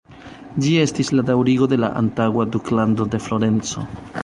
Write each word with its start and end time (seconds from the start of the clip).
Ĝi 0.63 0.71
estis 0.83 1.11
la 1.17 1.25
daŭrigo 1.27 1.67
de 1.75 1.79
la 1.83 1.91
antaŭa 2.01 2.47
Duklando 2.57 3.09
de 3.15 3.23
Florenco. 3.27 3.89